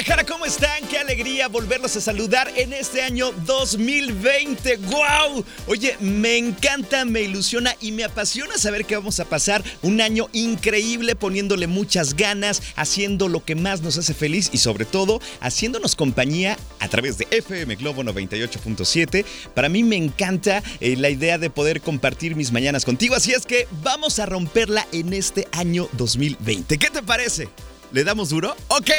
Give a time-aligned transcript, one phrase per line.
[0.00, 0.88] Guadalajara, ¿cómo están?
[0.88, 4.78] Qué alegría volverlos a saludar en este año 2020.
[4.78, 5.44] ¡Wow!
[5.66, 10.30] Oye, me encanta, me ilusiona y me apasiona saber que vamos a pasar un año
[10.32, 15.96] increíble poniéndole muchas ganas, haciendo lo que más nos hace feliz y sobre todo haciéndonos
[15.96, 19.26] compañía a través de FM Globo 98.7.
[19.54, 23.44] Para mí me encanta eh, la idea de poder compartir mis mañanas contigo, así es
[23.44, 26.78] que vamos a romperla en este año 2020.
[26.78, 27.50] ¿Qué te parece?
[27.92, 28.54] ¿Le damos duro?
[28.68, 28.90] Ok.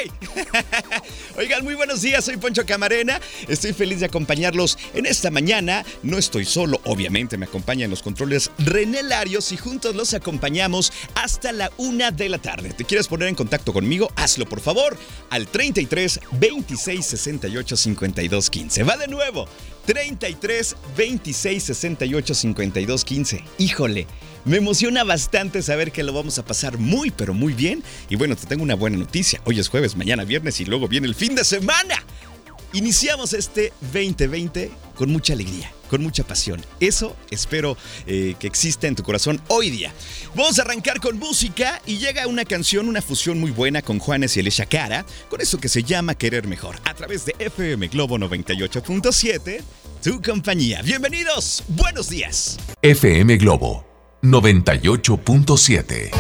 [1.38, 3.22] Oigan, muy buenos días, soy Poncho Camarena.
[3.48, 5.86] Estoy feliz de acompañarlos en esta mañana.
[6.04, 11.54] No estoy solo, obviamente me acompañan los controles René Larios y juntos los acompañamos hasta
[11.54, 12.74] la una de la tarde.
[12.74, 14.12] ¿Te quieres poner en contacto conmigo?
[14.18, 14.98] Hazlo, por favor,
[15.30, 18.84] al 33 26 68 52 15.
[18.84, 19.48] Va de nuevo.
[19.86, 23.44] 33 26 68 52 15.
[23.58, 24.08] Híjole.
[24.44, 27.84] Me emociona bastante saber que lo vamos a pasar muy, pero muy bien.
[28.10, 29.40] Y bueno, te tengo una buena noticia.
[29.46, 32.04] Hoy es jueves, mañana viernes y luego viene el fin de semana.
[32.74, 36.66] Iniciamos este 2020 con mucha alegría, con mucha pasión.
[36.80, 39.94] Eso espero eh, que exista en tu corazón hoy día.
[40.36, 44.38] Vamos a arrancar con música y llega una canción, una fusión muy buena con Juanes
[44.38, 48.18] y Elisha Cara, con eso que se llama Querer Mejor, a través de FM Globo
[48.18, 49.62] 98.7,
[50.02, 50.82] tu compañía.
[50.82, 52.58] Bienvenidos, buenos días.
[52.82, 53.91] FM Globo
[54.22, 56.12] 98.7.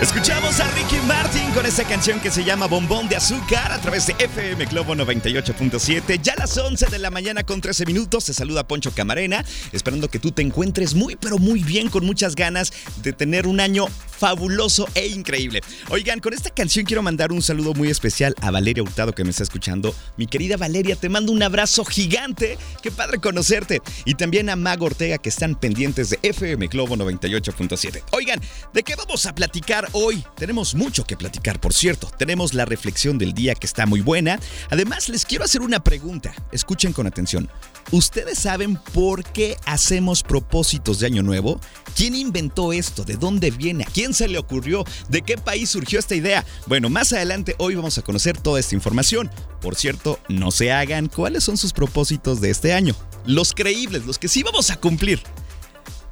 [0.00, 4.06] Escuchamos a Ricky Martin con esta canción que se llama Bombón de Azúcar a través
[4.06, 6.20] de FM Globo 98.7.
[6.22, 10.08] Ya a las 11 de la mañana con 13 minutos te saluda Poncho Camarena, esperando
[10.08, 13.86] que tú te encuentres muy pero muy bien con muchas ganas de tener un año
[14.16, 15.60] fabuloso e increíble.
[15.90, 19.30] Oigan, con esta canción quiero mandar un saludo muy especial a Valeria Hurtado que me
[19.30, 19.92] está escuchando.
[20.16, 22.58] Mi querida Valeria, te mando un abrazo gigante.
[22.80, 23.82] Qué padre conocerte.
[24.04, 28.04] Y también a Mago Ortega que están pendientes de FM Globo 98.7.
[28.12, 28.40] Oigan,
[28.72, 30.24] ¿de qué vamos a platicar hoy?
[30.36, 32.10] Tenemos mucho que platicar, por cierto.
[32.18, 34.38] Tenemos la reflexión del día que está muy buena.
[34.70, 36.34] Además, les quiero hacer una pregunta.
[36.52, 37.50] Escuchen con atención.
[37.92, 41.60] ¿Ustedes saben por qué hacemos propósitos de Año Nuevo?
[41.96, 43.04] ¿Quién inventó esto?
[43.04, 43.84] ¿De dónde viene?
[43.84, 44.84] ¿A quién se le ocurrió?
[45.08, 46.44] ¿De qué país surgió esta idea?
[46.66, 49.30] Bueno, más adelante hoy vamos a conocer toda esta información.
[49.60, 52.94] Por cierto, no se hagan cuáles son sus propósitos de este año.
[53.24, 55.20] Los creíbles, los que sí vamos a cumplir.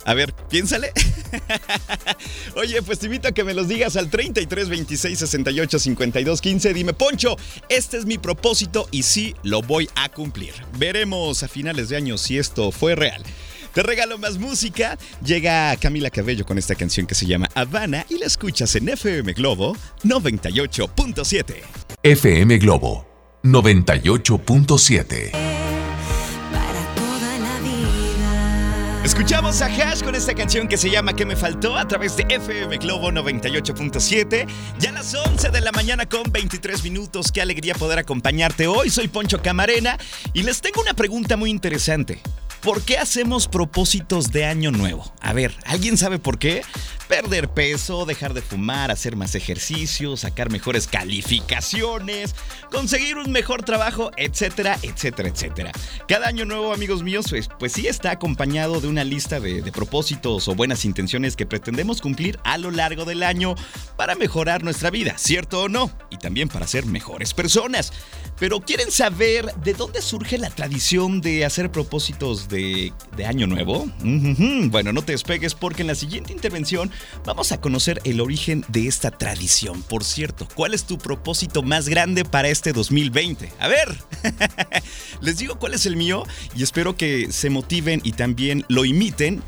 [0.04, 0.92] A ver, piénsale.
[2.56, 6.74] Oye, pues te invito a que me los digas al 33 26 68 52 15.
[6.74, 7.36] Dime, Poncho,
[7.68, 10.52] este es mi propósito y sí lo voy a cumplir.
[10.78, 13.22] Veremos a finales de año si esto fue real.
[13.72, 14.96] Te regalo más música.
[15.24, 19.32] Llega Camila Cabello con esta canción que se llama Habana y la escuchas en FM
[19.32, 21.56] Globo 98.7.
[22.02, 23.06] FM Globo
[23.42, 25.43] 98.7.
[29.04, 31.76] Escuchamos a Hash con esta canción que se llama ¿Qué me faltó?
[31.76, 34.46] a través de FM Globo 98.7.
[34.78, 37.30] Ya a las 11 de la mañana con 23 minutos.
[37.30, 38.88] Qué alegría poder acompañarte hoy.
[38.88, 39.98] Soy Poncho Camarena
[40.32, 42.22] y les tengo una pregunta muy interesante.
[42.64, 45.12] ¿Por qué hacemos propósitos de año nuevo?
[45.20, 46.62] A ver, ¿alguien sabe por qué?
[47.08, 52.34] Perder peso, dejar de fumar, hacer más ejercicio, sacar mejores calificaciones,
[52.72, 55.72] conseguir un mejor trabajo, etcétera, etcétera, etcétera.
[56.08, 59.70] Cada año nuevo, amigos míos, pues, pues sí está acompañado de una lista de, de
[59.70, 63.56] propósitos o buenas intenciones que pretendemos cumplir a lo largo del año
[63.98, 65.90] para mejorar nuestra vida, ¿cierto o no?
[66.08, 67.92] Y también para ser mejores personas.
[68.38, 73.90] Pero ¿quieren saber de dónde surge la tradición de hacer propósitos de, de Año Nuevo?
[74.70, 76.90] Bueno, no te despegues porque en la siguiente intervención
[77.24, 79.82] vamos a conocer el origen de esta tradición.
[79.82, 83.52] Por cierto, ¿cuál es tu propósito más grande para este 2020?
[83.58, 83.96] A ver,
[85.20, 86.24] les digo cuál es el mío
[86.56, 89.42] y espero que se motiven y también lo imiten.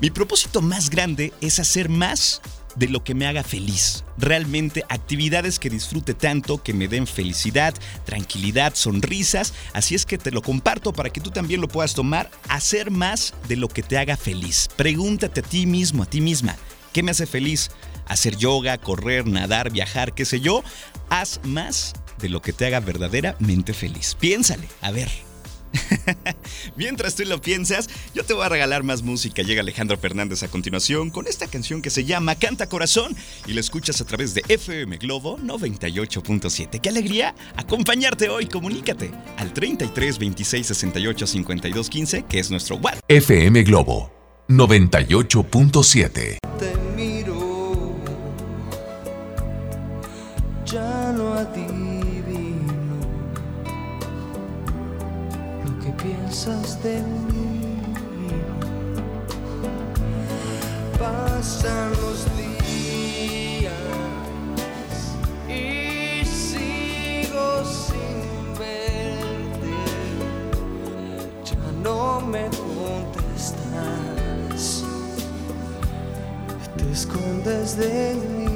[0.00, 2.42] Mi propósito más grande es hacer más
[2.76, 4.04] de lo que me haga feliz.
[4.18, 7.74] Realmente actividades que disfrute tanto, que me den felicidad,
[8.04, 9.54] tranquilidad, sonrisas.
[9.72, 12.30] Así es que te lo comparto para que tú también lo puedas tomar.
[12.48, 14.68] Hacer más de lo que te haga feliz.
[14.76, 16.56] Pregúntate a ti mismo, a ti misma,
[16.92, 17.70] ¿qué me hace feliz?
[18.06, 20.62] Hacer yoga, correr, nadar, viajar, qué sé yo.
[21.08, 24.16] Haz más de lo que te haga verdaderamente feliz.
[24.18, 25.33] Piénsale, a ver.
[26.76, 29.42] Mientras tú lo piensas, yo te voy a regalar más música.
[29.42, 33.14] Llega Alejandro Fernández a continuación con esta canción que se llama Canta Corazón
[33.46, 36.80] y la escuchas a través de FM Globo 98.7.
[36.80, 38.46] ¡Qué alegría acompañarte hoy!
[38.46, 43.02] Comunícate al 33 26 68 52 15, que es nuestro WhatsApp.
[43.08, 44.12] FM Globo
[44.48, 46.53] 98.7.
[56.34, 56.78] piensas.
[60.98, 63.72] Pasan los días
[65.48, 69.74] y sigo sin verte,
[71.44, 73.84] ya no me contestas
[76.76, 78.53] te escondes de mí.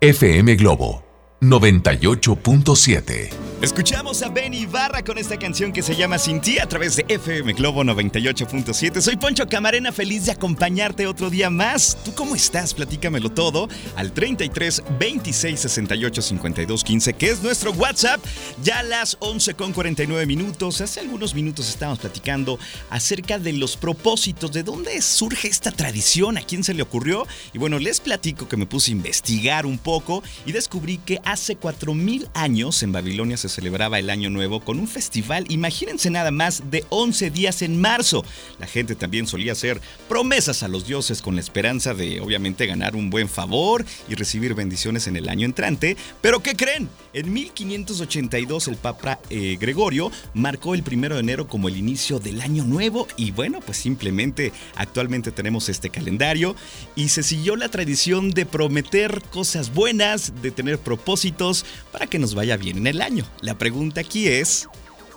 [0.00, 1.02] FM Globo
[1.40, 3.47] 98.7.
[3.60, 7.04] Escuchamos a Ben Ibarra con esta canción que se llama Sin ti a través de
[7.08, 9.00] FM Globo 98.7.
[9.00, 11.98] Soy Poncho Camarena, feliz de acompañarte otro día más.
[12.04, 12.72] ¿Tú cómo estás?
[12.72, 18.24] Platícamelo todo al 33 26 68 52 15, que es nuestro WhatsApp.
[18.62, 20.80] Ya a las 11 con 49 minutos.
[20.80, 26.42] Hace algunos minutos estábamos platicando acerca de los propósitos, de dónde surge esta tradición, a
[26.42, 27.26] quién se le ocurrió.
[27.52, 31.56] Y bueno, les platico que me puse a investigar un poco y descubrí que hace
[31.56, 36.70] 4000 años en Babilonia se celebraba el Año Nuevo con un festival, imagínense nada más,
[36.70, 38.24] de 11 días en marzo.
[38.58, 42.96] La gente también solía hacer promesas a los dioses con la esperanza de obviamente ganar
[42.96, 45.96] un buen favor y recibir bendiciones en el año entrante.
[46.20, 46.88] Pero ¿qué creen?
[47.12, 52.40] En 1582 el Papa eh, Gregorio marcó el primero de enero como el inicio del
[52.40, 56.54] Año Nuevo y bueno, pues simplemente actualmente tenemos este calendario
[56.94, 62.34] y se siguió la tradición de prometer cosas buenas, de tener propósitos para que nos
[62.34, 63.24] vaya bien en el año.
[63.40, 64.68] La pregunta aquí es,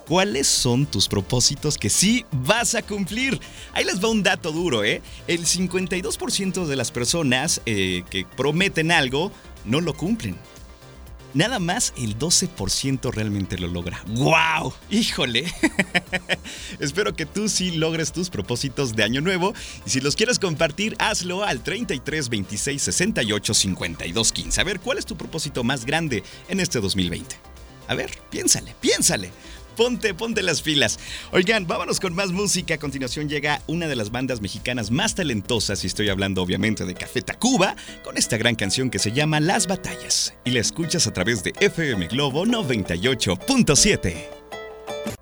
[0.08, 3.40] ¿cuáles son tus propósitos que sí vas a cumplir?
[3.74, 5.02] Ahí les va un dato duro, ¿eh?
[5.28, 9.32] El 52% de las personas eh, que prometen algo
[9.66, 10.38] no lo cumplen.
[11.34, 14.04] Nada más el 12% realmente lo logra.
[14.08, 14.74] ¡Wow!
[14.90, 15.46] ¡Híjole!
[16.80, 19.54] Espero que tú sí logres tus propósitos de año nuevo.
[19.86, 24.62] Y si los quieres compartir, hazlo al 33 26 68 52 15.
[24.62, 27.51] A ver, ¿cuál es tu propósito más grande en este 2020?
[27.92, 29.32] A ver, piénsale, piénsale.
[29.76, 30.98] Ponte, ponte las filas.
[31.34, 32.76] Oigan, vámonos con más música.
[32.76, 36.94] A continuación llega una de las bandas mexicanas más talentosas, y estoy hablando obviamente de
[36.94, 40.34] Café Tacuba, con esta gran canción que se llama Las Batallas.
[40.46, 44.16] Y la escuchas a través de FM Globo 98.7.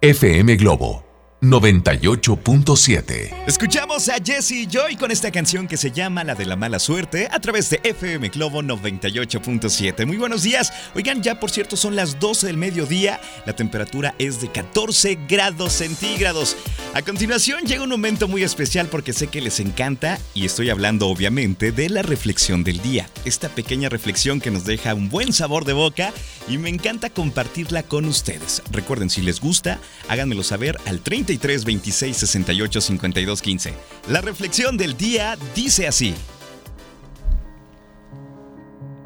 [0.02, 1.09] FM Globo
[1.41, 3.34] 98.7.
[3.48, 7.29] Escuchamos a Jesse Joy con esta canción que se llama La de la mala suerte
[7.31, 10.05] a través de FM Globo 98.7.
[10.05, 10.74] Muy buenos días.
[10.96, 13.22] Oigan, ya por cierto son las 12 del mediodía.
[13.46, 16.58] La temperatura es de 14 grados centígrados.
[16.93, 21.08] A continuación llega un momento muy especial porque sé que les encanta y estoy hablando
[21.08, 23.10] obviamente de la reflexión del día.
[23.24, 26.12] Esta pequeña reflexión que nos deja un buen sabor de boca
[26.50, 28.62] y me encanta compartirla con ustedes.
[28.72, 29.79] Recuerden, si les gusta,
[30.10, 33.74] háganmelo saber al 33 26 68 52 15.
[34.07, 36.15] La reflexión del día dice así.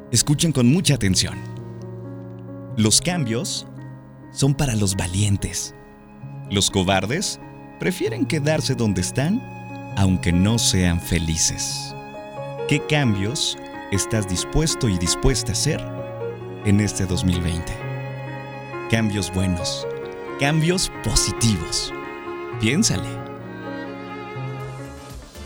[0.09, 1.37] Escuchen con mucha atención.
[2.77, 3.67] Los cambios
[4.31, 5.75] son para los valientes.
[6.49, 7.41] Los cobardes
[7.79, 9.41] prefieren quedarse donde están
[9.97, 11.93] aunque no sean felices.
[12.69, 13.57] ¿Qué cambios
[13.91, 15.85] estás dispuesto y dispuesta a hacer
[16.65, 17.73] en este 2020?
[18.89, 19.85] Cambios buenos,
[20.39, 21.93] cambios positivos.
[22.63, 23.09] Piénsale.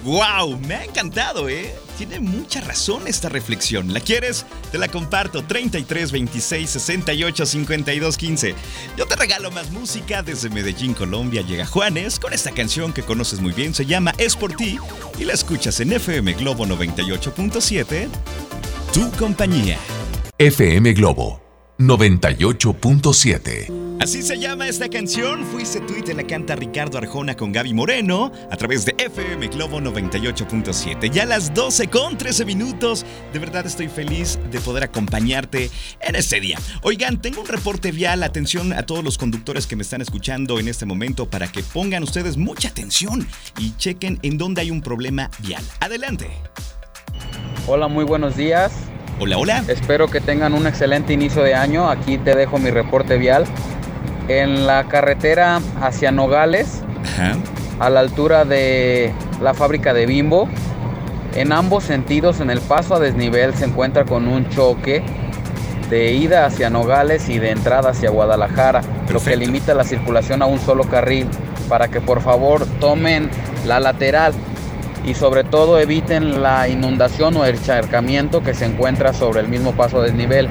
[0.03, 0.59] ¡Wow!
[0.59, 1.73] Me ha encantado, ¿eh?
[1.97, 3.91] Tiene mucha razón esta reflexión.
[3.91, 4.45] ¿La quieres?
[4.71, 5.43] Te la comparto.
[5.43, 8.53] 33 26 68 52 15.
[8.95, 10.21] Yo te regalo más música.
[10.21, 13.73] Desde Medellín, Colombia, llega Juanes con esta canción que conoces muy bien.
[13.73, 14.77] Se llama Es por ti
[15.17, 18.09] y la escuchas en FM Globo 98.7.
[18.93, 19.79] Tu compañía.
[20.37, 21.41] FM Globo
[21.79, 23.86] 98.7.
[23.99, 25.43] Así se llama esta canción.
[25.45, 29.47] Fuiste tú y te la canta Ricardo Arjona con Gaby Moreno a través de FM
[29.47, 31.09] Globo 98.7.
[31.09, 33.05] Ya a las 12 con 13 minutos.
[33.33, 36.59] De verdad estoy feliz de poder acompañarte en este día.
[36.83, 38.21] Oigan, tengo un reporte vial.
[38.21, 42.03] Atención a todos los conductores que me están escuchando en este momento para que pongan
[42.03, 43.27] ustedes mucha atención
[43.57, 45.63] y chequen en dónde hay un problema vial.
[45.79, 46.29] Adelante.
[47.65, 48.71] Hola, muy buenos días.
[49.19, 49.63] Hola, hola.
[49.67, 51.89] Espero que tengan un excelente inicio de año.
[51.89, 53.47] Aquí te dejo mi reporte vial
[54.27, 56.83] en la carretera hacia Nogales,
[57.79, 60.47] a la altura de la fábrica de Bimbo.
[61.35, 65.03] En ambos sentidos, en el paso a desnivel, se encuentra con un choque
[65.89, 68.81] de ida hacia Nogales y de entrada hacia Guadalajara,
[69.11, 71.27] lo que limita la circulación a un solo carril,
[71.69, 73.29] para que por favor tomen
[73.65, 74.33] la lateral
[75.05, 79.73] y sobre todo eviten la inundación o el encharcamiento que se encuentra sobre el mismo
[79.73, 80.49] paso a desnivel.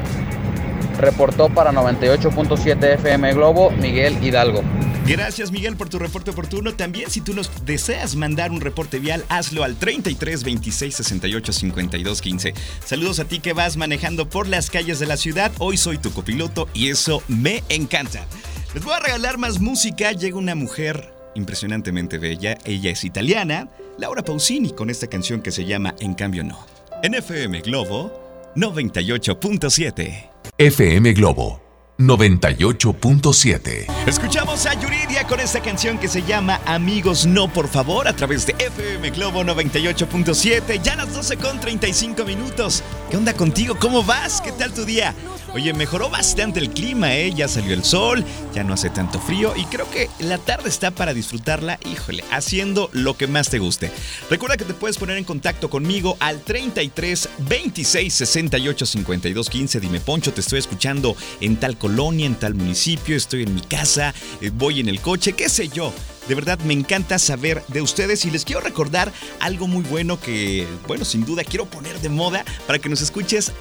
[0.98, 4.62] Reportó para 98.7 FM Globo Miguel Hidalgo.
[5.06, 6.74] Gracias Miguel por tu reporte oportuno.
[6.74, 12.20] También si tú nos deseas mandar un reporte vial, hazlo al 33 26 68 52
[12.20, 12.54] 15.
[12.84, 15.52] Saludos a ti que vas manejando por las calles de la ciudad.
[15.58, 18.26] Hoy soy tu copiloto y eso me encanta.
[18.74, 20.10] Les voy a regalar más música.
[20.10, 22.58] Llega una mujer impresionantemente bella.
[22.64, 26.66] Ella es italiana, Laura Pausini, con esta canción que se llama En cambio no.
[27.04, 30.35] En FM Globo 98.7.
[30.58, 31.60] FM Globo
[31.98, 33.86] 98.7.
[34.06, 38.46] Escuchamos a Yuridia con esta canción que se llama Amigos No Por Favor a través
[38.46, 40.80] de FM Globo 98.7.
[40.82, 42.82] Ya las 12 con 35 minutos.
[43.10, 43.76] ¿Qué onda contigo?
[43.78, 44.40] ¿Cómo vas?
[44.40, 45.14] ¿Qué tal tu día?
[45.54, 47.32] Oye, mejoró bastante el clima, ¿eh?
[47.32, 50.90] Ya salió el sol, ya no hace tanto frío y creo que la tarde está
[50.90, 53.92] para disfrutarla, híjole, haciendo lo que más te guste.
[54.28, 59.80] Recuerda que te puedes poner en contacto conmigo al 33 26 68 52 15.
[59.80, 64.14] Dime, Poncho, te estoy escuchando en tal colonia, en tal municipio, estoy en mi casa,
[64.40, 65.92] eh, voy en el coche, qué sé yo.
[66.28, 70.66] De verdad me encanta saber de ustedes y les quiero recordar algo muy bueno que,
[70.88, 73.52] bueno, sin duda quiero poner de moda para que nos escuches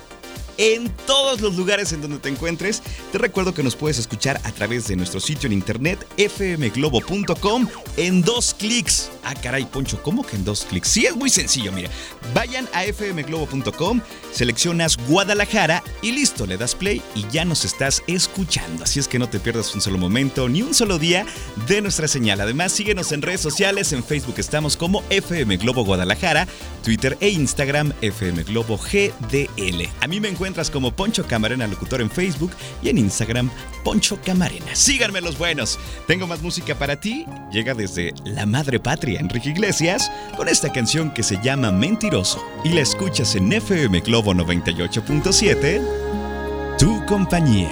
[0.58, 2.82] en todos los lugares en donde te encuentres.
[3.12, 8.22] Te recuerdo que nos puedes escuchar a través de nuestro sitio en internet fmglobo.com en
[8.22, 9.12] dos clics.
[9.24, 10.88] Ah, caray, Poncho, ¿cómo que en dos clics?
[10.88, 11.90] Sí, es muy sencillo, mira.
[12.34, 18.84] Vayan a fmglobo.com, seleccionas Guadalajara y listo, le das play y ya nos estás escuchando.
[18.84, 21.26] Así es que no te pierdas un solo momento ni un solo día
[21.68, 22.42] de nuestra señal.
[22.42, 23.92] Además, síguenos en redes sociales.
[23.94, 26.48] En Facebook estamos como FM Globo Guadalajara,
[26.84, 29.90] Twitter e Instagram FM Globo GDL.
[30.02, 30.30] A mí me
[30.72, 32.52] como Poncho Camarena Locutor en Facebook
[32.84, 33.50] y en Instagram
[33.84, 34.76] Poncho Camarena.
[34.76, 35.80] Síganme los buenos.
[36.08, 37.26] Tengo más música para ti.
[37.52, 42.70] Llega desde La Madre Patria, Enrique Iglesias, con esta canción que se llama Mentiroso y
[42.70, 45.82] la escuchas en FM Globo 98.7.
[46.78, 47.72] Tu compañía.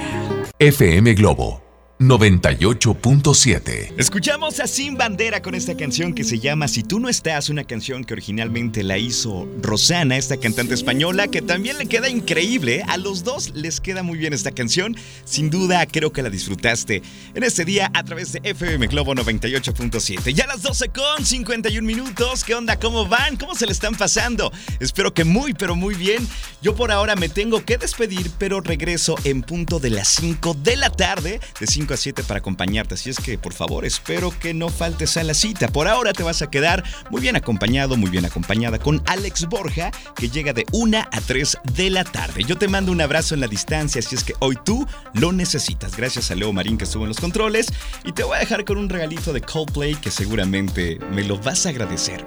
[0.58, 1.63] FM Globo
[2.08, 3.94] 98.7.
[3.96, 7.64] Escuchamos a Sin Bandera con esta canción que se llama Si tú no estás, una
[7.64, 12.82] canción que originalmente la hizo Rosana, esta cantante española, que también le queda increíble.
[12.88, 14.94] A los dos les queda muy bien esta canción.
[15.24, 17.02] Sin duda, creo que la disfrutaste
[17.34, 20.34] en este día a través de FM Globo 98.7.
[20.34, 22.44] Ya a las 12 con 51 minutos.
[22.44, 22.78] ¿Qué onda?
[22.78, 23.38] ¿Cómo van?
[23.38, 24.52] ¿Cómo se le están pasando?
[24.78, 26.28] Espero que muy, pero muy bien.
[26.60, 30.76] Yo por ahora me tengo que despedir, pero regreso en punto de las 5 de
[30.76, 32.94] la tarde, de 5 a 7 para acompañarte.
[32.94, 35.68] Así es que, por favor, espero que no faltes a la cita.
[35.68, 39.90] Por ahora te vas a quedar muy bien acompañado, muy bien acompañada con Alex Borja,
[40.16, 42.44] que llega de 1 a 3 de la tarde.
[42.44, 45.96] Yo te mando un abrazo en la distancia, así es que hoy tú lo necesitas.
[45.96, 47.68] Gracias a Leo Marín que estuvo en los controles.
[48.04, 51.66] Y te voy a dejar con un regalito de Coldplay que seguramente me lo vas
[51.66, 52.24] a agradecer.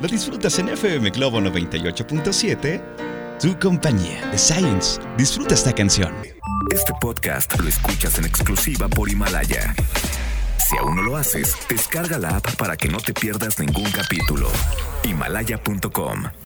[0.00, 2.82] Lo disfrutas en FM Globo 98.7,
[3.40, 5.00] tu compañía de Science.
[5.16, 6.14] Disfruta esta canción.
[6.70, 9.74] Este podcast lo escuchas en exclusiva por Himalaya.
[10.58, 14.48] Si aún no lo haces, descarga la app para que no te pierdas ningún capítulo.
[15.04, 16.30] Himalaya.com